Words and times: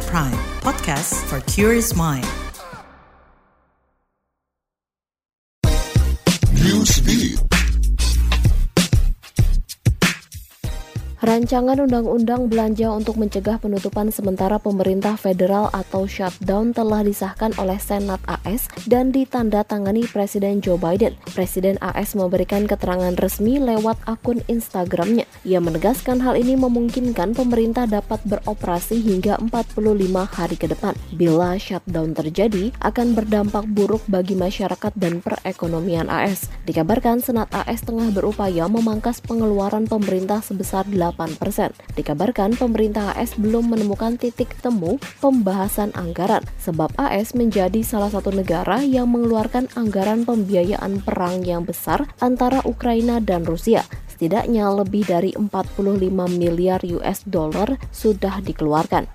At 0.00 0.08
Prime, 0.08 0.40
podcast 0.64 1.12
for 1.28 1.44
curious 1.44 1.92
mind. 1.92 2.24
Newsbeat. 6.56 7.36
Rancangan 11.20 11.84
Undang-Undang 11.84 12.48
Belanja 12.48 12.88
untuk 12.96 13.20
mencegah 13.20 13.60
penutupan 13.60 14.08
sementara 14.08 14.56
pemerintah 14.56 15.20
federal 15.20 15.68
atau 15.68 16.08
shutdown 16.08 16.72
telah 16.72 17.04
disahkan 17.04 17.52
oleh 17.60 17.76
Senat 17.76 18.24
AS 18.24 18.72
dan 18.88 19.12
ditandatangani 19.12 20.08
Presiden 20.08 20.64
Joe 20.64 20.80
Biden. 20.80 21.12
Presiden 21.36 21.76
AS 21.84 22.16
memberikan 22.16 22.64
keterangan 22.64 23.12
resmi 23.20 23.60
lewat 23.60 24.00
akun 24.08 24.40
Instagramnya. 24.48 25.28
Ia 25.40 25.56
menegaskan 25.56 26.20
hal 26.20 26.36
ini 26.36 26.52
memungkinkan 26.52 27.32
pemerintah 27.32 27.88
dapat 27.88 28.20
beroperasi 28.28 29.00
hingga 29.00 29.40
45 29.40 29.72
hari 30.36 30.56
ke 30.60 30.68
depan. 30.68 30.92
Bila 31.16 31.56
shutdown 31.56 32.12
terjadi, 32.12 32.68
akan 32.84 33.16
berdampak 33.16 33.64
buruk 33.72 34.04
bagi 34.04 34.36
masyarakat 34.36 34.92
dan 35.00 35.24
perekonomian 35.24 36.12
AS. 36.12 36.52
Dikabarkan 36.68 37.24
Senat 37.24 37.48
AS 37.56 37.80
tengah 37.88 38.12
berupaya 38.12 38.68
memangkas 38.68 39.24
pengeluaran 39.24 39.88
pemerintah 39.88 40.44
sebesar 40.44 40.84
8 40.84 41.40
persen. 41.40 41.72
Dikabarkan 41.96 42.60
pemerintah 42.60 43.16
AS 43.16 43.32
belum 43.40 43.72
menemukan 43.72 44.20
titik 44.20 44.52
temu 44.60 45.00
pembahasan 45.24 45.88
anggaran, 45.96 46.44
sebab 46.60 46.92
AS 47.00 47.32
menjadi 47.32 47.80
salah 47.80 48.12
satu 48.12 48.28
negara 48.28 48.84
yang 48.84 49.08
mengeluarkan 49.08 49.72
anggaran 49.72 50.28
pembiayaan 50.28 51.00
perang 51.00 51.40
yang 51.48 51.64
besar 51.64 52.04
antara 52.20 52.60
Ukraina 52.68 53.24
dan 53.24 53.48
Rusia. 53.48 53.88
Setidaknya 54.20 54.68
lebih 54.68 55.08
dari 55.08 55.32
45 55.32 55.96
miliar 56.12 56.84
US 57.00 57.24
dollar 57.24 57.80
sudah 57.88 58.44
dikeluarkan. 58.44 59.08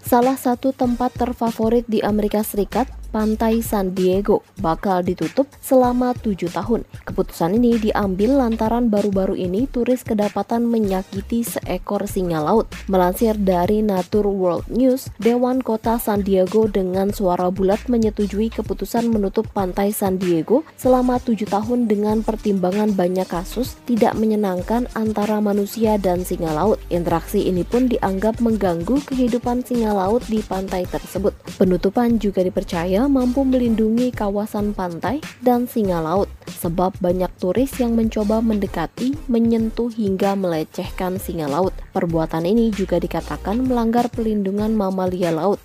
Salah 0.00 0.40
satu 0.40 0.72
tempat 0.72 1.12
terfavorit 1.12 1.84
di 1.84 2.00
Amerika 2.00 2.40
Serikat 2.40 2.88
pantai 3.10 3.58
San 3.60 3.92
Diego 3.98 4.46
bakal 4.62 5.02
ditutup 5.02 5.50
selama 5.58 6.14
tujuh 6.14 6.46
tahun. 6.46 6.86
Keputusan 7.02 7.58
ini 7.58 7.82
diambil 7.82 8.38
lantaran 8.38 8.86
baru-baru 8.86 9.34
ini 9.34 9.66
turis 9.66 10.06
kedapatan 10.06 10.70
menyakiti 10.70 11.42
seekor 11.42 12.06
singa 12.06 12.38
laut. 12.38 12.70
Melansir 12.86 13.34
dari 13.34 13.82
Nature 13.82 14.30
World 14.30 14.70
News, 14.70 15.10
Dewan 15.18 15.58
Kota 15.58 15.98
San 15.98 16.22
Diego 16.22 16.70
dengan 16.70 17.10
suara 17.10 17.50
bulat 17.50 17.90
menyetujui 17.90 18.54
keputusan 18.54 19.10
menutup 19.10 19.50
pantai 19.50 19.90
San 19.90 20.22
Diego 20.22 20.62
selama 20.78 21.18
tujuh 21.18 21.50
tahun 21.50 21.90
dengan 21.90 22.22
pertimbangan 22.22 22.94
banyak 22.94 23.26
kasus 23.26 23.74
tidak 23.90 24.14
menyenangkan 24.14 24.86
antara 24.94 25.42
manusia 25.42 25.98
dan 25.98 26.22
singa 26.22 26.54
laut. 26.54 26.78
Interaksi 26.94 27.50
ini 27.50 27.66
pun 27.66 27.90
dianggap 27.90 28.38
mengganggu 28.38 29.02
kehidupan 29.08 29.66
singa 29.66 29.90
laut 29.90 30.22
di 30.30 30.38
pantai 30.44 30.86
tersebut. 30.86 31.34
Penutupan 31.58 32.20
juga 32.20 32.44
dipercaya 32.44 32.99
mampu 33.06 33.46
melindungi 33.46 34.10
kawasan 34.10 34.74
pantai 34.74 35.22
dan 35.38 35.70
singa 35.70 36.02
laut, 36.02 36.26
sebab 36.50 36.98
banyak 36.98 37.30
turis 37.38 37.70
yang 37.78 37.94
mencoba 37.94 38.42
mendekati, 38.42 39.14
menyentuh 39.30 39.88
hingga 39.94 40.34
melecehkan 40.34 41.22
singa 41.22 41.46
laut. 41.46 41.70
Perbuatan 41.94 42.42
ini 42.42 42.74
juga 42.74 42.98
dikatakan 42.98 43.62
melanggar 43.62 44.10
pelindungan 44.10 44.74
mamalia 44.74 45.30
laut. 45.30 45.62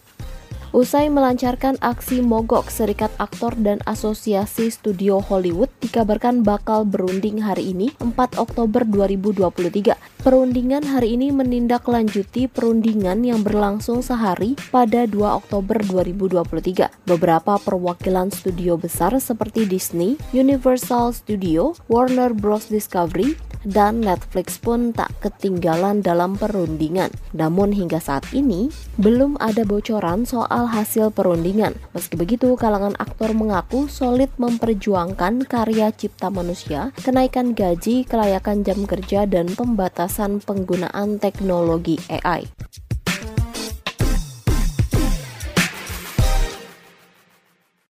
Usai 0.75 1.07
melancarkan 1.07 1.79
aksi 1.79 2.19
mogok, 2.19 2.67
Serikat 2.67 3.07
Aktor 3.15 3.55
dan 3.55 3.79
Asosiasi 3.87 4.67
Studio 4.67 5.23
Hollywood 5.23 5.71
dikabarkan 5.79 6.43
bakal 6.43 6.83
berunding 6.83 7.39
hari 7.39 7.71
ini 7.71 7.95
4 8.03 8.35
Oktober 8.35 8.83
2023. 8.83 9.95
Perundingan 10.19 10.83
hari 10.83 11.15
ini 11.15 11.31
menindaklanjuti 11.31 12.51
perundingan 12.51 13.23
yang 13.23 13.39
berlangsung 13.39 14.03
sehari 14.03 14.59
pada 14.67 15.07
2 15.07 15.15
Oktober 15.15 15.79
2023. 15.79 16.91
Beberapa 17.07 17.55
perwakilan 17.55 18.35
studio 18.35 18.75
besar 18.75 19.15
seperti 19.15 19.63
Disney, 19.63 20.19
Universal 20.35 21.15
Studio, 21.15 21.71
Warner 21.87 22.35
Bros 22.35 22.67
Discovery, 22.67 23.39
dan 23.65 24.05
Netflix 24.05 24.61
pun 24.61 24.93
tak 24.93 25.11
ketinggalan 25.19 25.99
dalam 26.05 26.37
perundingan. 26.37 27.09
Namun 27.33 27.73
hingga 27.73 27.97
saat 27.99 28.29
ini 28.31 28.69
belum 29.01 29.35
ada 29.41 29.65
bocoran 29.65 30.23
soal 30.23 30.69
hasil 30.69 31.11
perundingan. 31.11 31.75
Meski 31.91 32.15
begitu, 32.15 32.53
kalangan 32.55 32.95
aktor 33.01 33.33
mengaku 33.33 33.89
solid 33.91 34.29
memperjuangkan 34.37 35.49
karya 35.49 35.91
cipta 35.91 36.31
manusia, 36.31 36.95
kenaikan 37.01 37.51
gaji, 37.57 38.05
kelayakan 38.05 38.61
jam 38.61 38.85
kerja 38.85 39.27
dan 39.27 39.51
pembatasan 39.51 40.39
penggunaan 40.39 41.17
teknologi 41.19 41.97
AI. 42.07 42.64